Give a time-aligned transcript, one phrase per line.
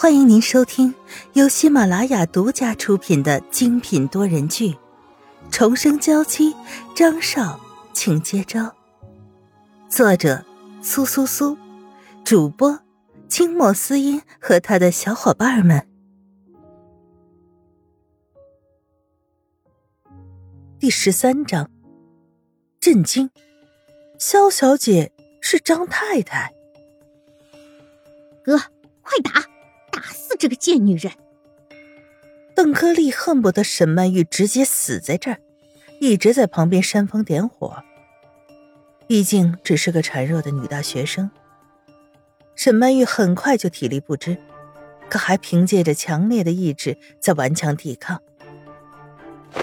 [0.00, 0.94] 欢迎您收听
[1.34, 4.70] 由喜马拉雅独家出品的精品多人剧
[5.50, 6.54] 《重生娇妻》，
[6.96, 7.60] 张少，
[7.92, 8.74] 请接招。
[9.90, 10.42] 作者：
[10.80, 11.54] 苏苏苏，
[12.24, 12.80] 主播：
[13.28, 15.86] 清墨思音和他的小伙伴们。
[20.78, 21.70] 第十三章，
[22.80, 23.28] 震惊！
[24.18, 25.12] 萧小姐
[25.42, 26.54] 是张太太。
[28.42, 28.56] 哥，
[29.02, 29.49] 快打！
[30.00, 31.12] 打死这个贱女人！
[32.56, 35.38] 邓科利恨不得沈曼玉直接死在这儿，
[36.00, 37.84] 一直在旁边煽风点火。
[39.06, 41.30] 毕竟只是个孱弱的女大学生，
[42.54, 44.38] 沈曼玉很快就体力不支，
[45.10, 48.22] 可还凭借着强烈的意志在顽强抵抗。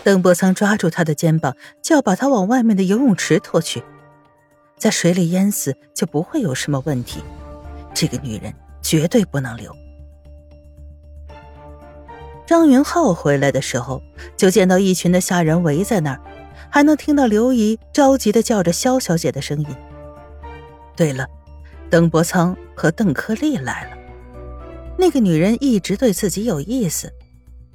[0.04, 3.82] 邓伯苍抓住她的肩膀，就要把她往外面的游泳池拖去，
[4.78, 7.24] 在水里淹死就不会有什么问题。
[7.92, 9.76] 这个女人绝对不能留。
[12.48, 14.02] 张云浩回来的时候，
[14.38, 16.22] 就见到一群的下人围在那儿，
[16.70, 19.68] 还能听到刘姨着急的叫着萧小姐的声音。
[20.96, 21.28] 对了，
[21.90, 23.98] 邓伯苍和邓克利来了。
[24.98, 27.12] 那个女人一直对自己有意思，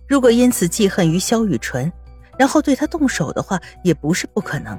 [0.08, 1.92] 如果因此记恨于萧雨纯，
[2.38, 4.76] 然后对他动手的话，也不是不可能。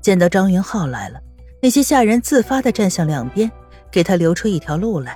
[0.00, 1.20] 见到张云浩来了，
[1.60, 3.52] 那些下人自发的站向两边，
[3.90, 5.14] 给他留出一条路来。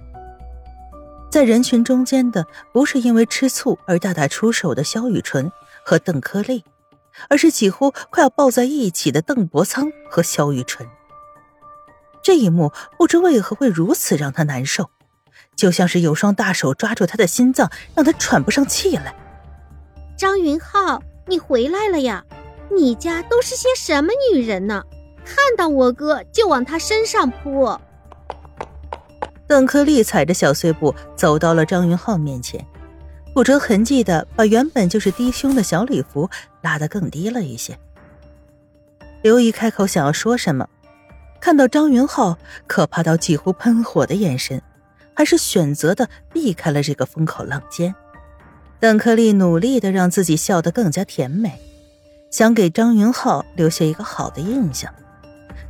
[1.30, 5.50] 在人群中间的不是因为吃醋而大打出手的萧雨纯
[5.84, 6.64] 和邓科利，
[7.28, 10.88] 而是几乎快要抱在一起的邓伯苍和萧雨纯。
[12.20, 14.90] 这一幕不知为何会如此让他难受，
[15.54, 19.14] 就像是有双大手抓住他的心脏，让他喘不上气来。
[20.18, 22.24] 张云浩，你回来了呀？
[22.72, 24.82] 你家都是些什么女人呢？
[25.24, 27.78] 看到我哥就往他身上扑。
[29.50, 32.64] 邓克利踩着小碎步走到了张云浩面前，
[33.34, 36.30] 不着痕迹的把原本就是低胸的小礼服
[36.62, 37.76] 拉得更低了一些。
[39.22, 40.68] 刘姨开口想要说什么，
[41.40, 42.38] 看到张云浩
[42.68, 44.62] 可怕到几乎喷火的眼神，
[45.14, 47.92] 还是选择的避开了这个风口浪尖。
[48.78, 51.60] 邓克利努力的让自己笑得更加甜美，
[52.30, 54.94] 想给张云浩留下一个好的印象，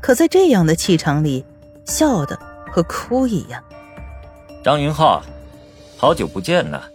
[0.02, 1.46] 可在这样的气场里，
[1.86, 2.38] 笑的。
[2.72, 3.60] 和哭一样。
[4.62, 5.24] 张云浩，
[5.96, 6.90] 好久不见呐！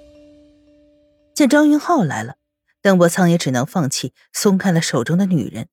[1.33, 2.37] 见张云浩来了，
[2.79, 5.67] 邓伯苍也只能放弃，松开了手中的女人，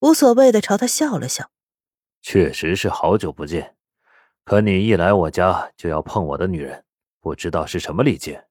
[0.00, 1.50] 无所谓的朝他笑了笑。
[2.20, 3.76] 确实是好久不见，
[4.44, 6.84] 可你一来我家就要碰我的女人，
[7.18, 8.46] 不知道是什么礼节。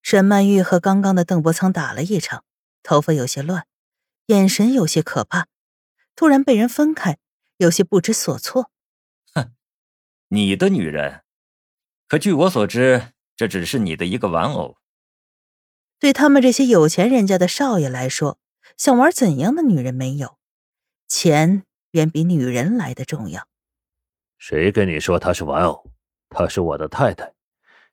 [0.00, 2.44] 沈曼玉和刚刚的邓伯苍打了一场，
[2.82, 3.66] 头发有些乱，
[4.28, 5.48] 眼神有些可怕，
[6.14, 7.18] 突然被人分开，
[7.58, 8.70] 有些不知所措。
[9.34, 9.52] 哼
[10.28, 11.22] 你的女人，
[12.08, 14.76] 可据我所知，这只是你的一个玩偶。
[15.98, 18.38] 对他们这些有钱人家的少爷来说，
[18.76, 20.38] 想玩怎样的女人没有？
[21.08, 23.48] 钱远比女人来的重要。
[24.38, 25.90] 谁跟你说她是玩偶？
[26.28, 27.32] 她是我的太太，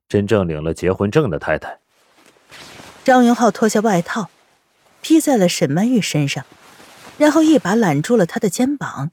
[0.07, 1.79] 真正领了结婚证的太太。
[3.03, 4.29] 张云浩脱下外套，
[5.01, 6.45] 披在了沈曼玉身上，
[7.17, 9.11] 然后一把揽住了她的肩膀。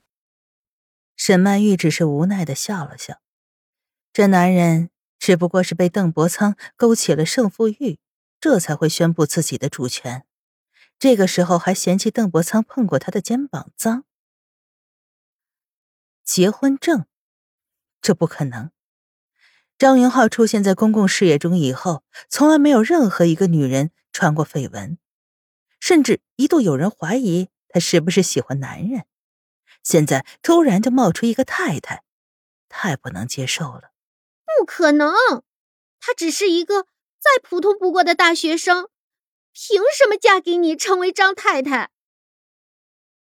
[1.16, 3.20] 沈曼玉只是无奈的笑了笑，
[4.12, 7.98] 这男人只不过是被邓伯苍勾起了胜负欲，
[8.40, 10.26] 这才会宣布自己的主权。
[10.98, 14.04] 这个时候还嫌弃邓伯苍碰过他的肩膀脏。
[16.24, 17.06] 结婚证，
[18.02, 18.70] 这不可能。
[19.78, 24.98] 张云浩出现在公共视野中以后，从来没有任何一个女人传过绯闻，
[25.78, 29.06] 甚至一度有人怀疑他是不是喜欢男人。
[29.82, 32.02] 现在突然就冒出一个太太，
[32.68, 33.89] 太不能接受了。
[34.60, 35.14] 不可能，
[36.00, 36.82] 她只是一个
[37.18, 38.90] 再普通不过的大学生，
[39.54, 41.88] 凭什么嫁给你成为张太太？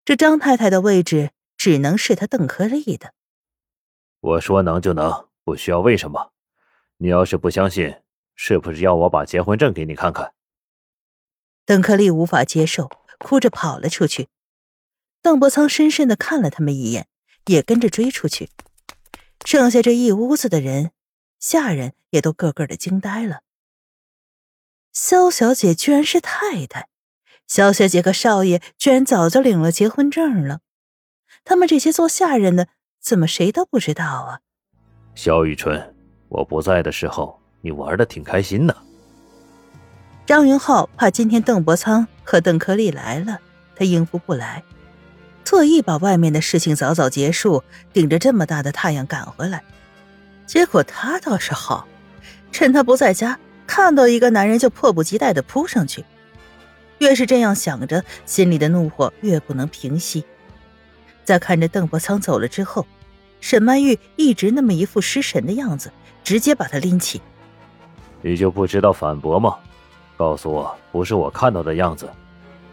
[0.04, 3.14] 这张太太的位置只能是他邓克利的。
[4.22, 6.34] 我说能就能，不需要为什么。
[6.98, 7.98] 你要是不相信，
[8.34, 10.34] 是不是要我把结婚证给你看看？
[11.64, 12.90] 邓克利无法接受，
[13.20, 14.30] 哭着跑了出去。
[15.22, 17.08] 邓伯苍深深的看了他们一眼，
[17.46, 18.50] 也跟着追出去。
[19.46, 20.92] 剩下这一屋子的人，
[21.40, 23.42] 下人也都个个的惊呆了。
[24.92, 26.90] 萧小姐居然是太太，
[27.48, 30.60] 萧小姐和少爷居然早就领了结婚证了。
[31.46, 32.68] 他们这些做下人的，
[33.00, 34.42] 怎么谁都不知道啊？
[35.16, 35.96] 萧雨春，
[36.28, 38.76] 我不在的时候，你玩的挺开心的。
[40.26, 43.40] 张云浩怕今天邓伯苍和邓克利来了，
[43.76, 44.64] 他应付不来。
[45.44, 49.64] 特意把外面的事情早早结束，顶着这么大的太阳赶回来，
[50.50, 51.88] 结果他倒是好，
[52.52, 53.38] 趁他不在家，
[53.68, 56.04] 看到一个男人就迫不及待的扑上去。
[56.98, 60.26] 越是这样想着，心里的怒火越不能平息。
[61.24, 62.88] 在看着邓伯苍走了之后，
[63.40, 65.92] 沈曼玉一直那么一副失神的样子，
[66.24, 67.22] 直接把他拎起。
[68.24, 69.56] 你就不知道反驳吗？
[70.18, 72.10] 告诉我，不是我看到的样子，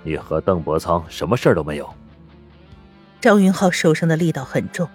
[0.03, 1.87] 你和邓伯苍什么事儿都没有。
[3.21, 4.89] 张云浩手上的力道很重，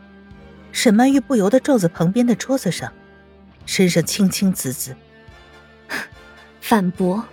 [0.72, 2.92] 沈曼玉不由得撞在旁边的桌子上，
[3.66, 4.96] 身上青青紫紫。
[6.60, 7.26] 反驳？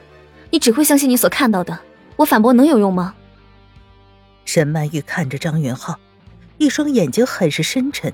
[0.50, 1.78] 你只会相信你所看到的，
[2.16, 3.14] 我反驳能有用吗？
[4.44, 5.98] 沈曼玉看着张云浩，
[6.56, 8.12] 一双眼睛很是深沉。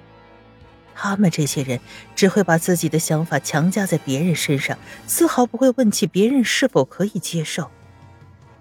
[0.96, 1.80] 他们这些人
[2.14, 4.76] 只会把自己的想法强加在别人身上，
[5.06, 7.70] 丝毫不会问起别人是否可以接受。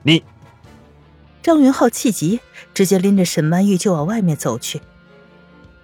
[0.04, 0.24] 你，
[1.42, 2.40] 张云浩气急，
[2.74, 4.82] 直接拎着沈曼玉就往外面走去。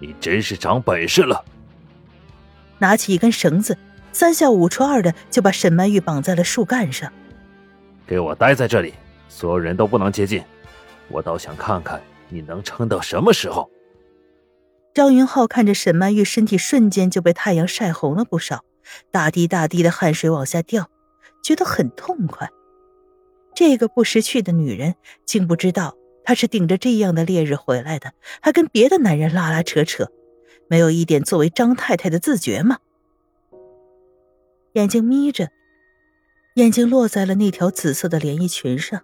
[0.00, 1.44] 你真是长本事了！
[2.78, 3.76] 拿起一根绳子，
[4.12, 7.12] 三下五除二的就把沈曼玉绑在了树干上。
[8.06, 8.94] 给我待在这里，
[9.28, 10.42] 所有人都不能接近。
[11.08, 13.70] 我倒想看看你能撑到什么时候。
[14.94, 18.64] 张云浩看着沈曼玉身体瞬间就被太阳晒红了不少，
[19.10, 20.90] 大滴大滴的汗水往下掉，
[21.44, 22.48] 觉得很痛快。
[23.54, 24.94] 这个不识趣的女人，
[25.26, 25.94] 竟不知道
[26.24, 30.10] 她是顶着这样的烈日回来的，还跟别的男人拉拉扯扯，
[30.68, 32.78] 没有一点作为张太太的自觉吗？
[34.74, 35.48] 眼睛眯着，
[36.54, 39.02] 眼睛落在了那条紫色的连衣裙上，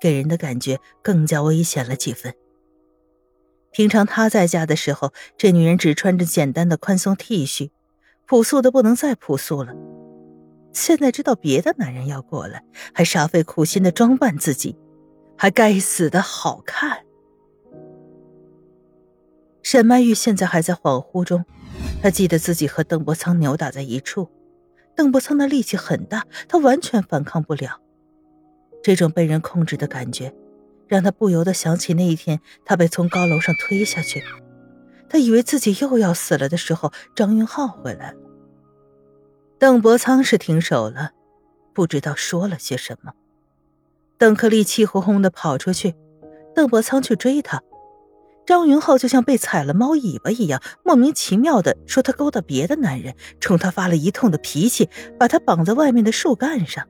[0.00, 2.34] 给人的感觉更加危险了几分。
[3.70, 7.70] 平常他在家的时候，这女人只穿着简单的宽松 T 恤，
[8.26, 9.72] 朴素的不能再朴素了。
[10.72, 14.76] 现在知道别的男人要过来，还煞费苦心的装扮自己，
[15.40, 17.06] 还该死的好看。
[19.62, 21.46] 沈曼玉现在还在恍惚中，
[22.02, 24.28] 她记得自己和邓伯苍扭打在一处，
[24.94, 27.80] 邓伯苍的力气很大，她完全反抗不了。
[28.82, 30.34] 这种被人控制的感觉。
[30.86, 34.20] 让他不由得想起那一天，他被从高楼上推下去，
[35.08, 38.18] 他以为自己又要死了的时候，张云浩回来了。
[39.56, 41.12] 邓伯苍是停手了，
[41.72, 43.12] 不知道说了些什么。
[44.20, 45.94] 邓克利气哄哄的跑出去，
[46.54, 47.62] 邓伯苍去追他，
[48.44, 56.86] 张云浩就像被踩了猫尾巴一样，莫名其妙的说他勾搭别的男人，冲他发了一通的脾气，把他绑在外面的树干上。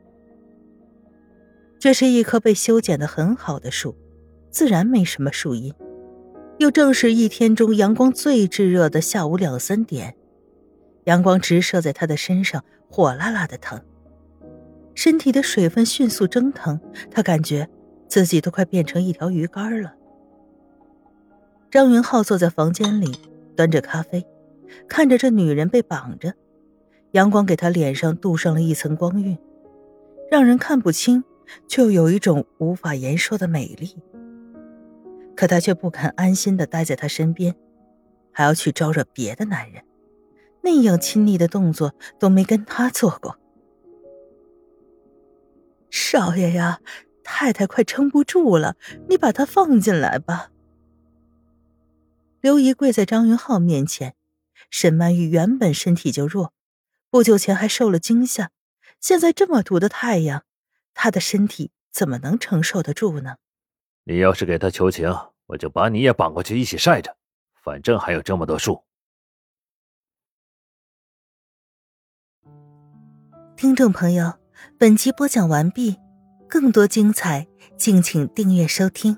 [1.78, 3.94] 这是一棵被修剪的很好的树，
[4.50, 5.72] 自然没什么树荫。
[6.58, 10.16] 又正是一天中阳光最炙热的下午两三点，
[11.04, 13.80] 阳光直射在他的身上，火辣辣的疼。
[14.94, 17.68] 身体的水分迅速蒸腾，他感觉
[18.08, 19.94] 自己都快变成一条鱼干了。
[21.70, 23.12] 张云浩坐在房间里，
[23.56, 24.26] 端着咖啡，
[24.88, 26.34] 看着这女人被绑着，
[27.12, 29.38] 阳光给他脸上镀上了一层光晕，
[30.30, 31.24] 让人看不清。
[31.66, 33.96] 就有一种无法言说的美丽，
[35.34, 37.56] 可他却不肯安心的待在她身边，
[38.30, 39.82] 还要去招惹别的男人，
[40.62, 43.36] 那样亲昵的动作都没跟他做过。
[45.90, 46.80] 少爷呀，
[47.24, 48.76] 太太快撑不住了，
[49.08, 50.50] 你把她放进来吧。
[52.40, 54.14] 刘姨跪在张云浩面前，
[54.70, 56.54] 沈曼玉原本身体就弱，
[57.10, 58.50] 不久前还受了惊吓，
[59.00, 60.44] 现在这么毒的太阳。
[60.94, 63.36] 她的身体怎么能承受得住呢？
[64.04, 65.14] 你要是给她求情，
[65.46, 67.16] 我就把你也绑过去一起晒着，
[67.62, 68.82] 反正还有这么多树。
[73.56, 74.32] 听众朋友，
[74.78, 75.96] 本集播讲完毕，
[76.48, 79.16] 更多精彩，敬请订阅收听。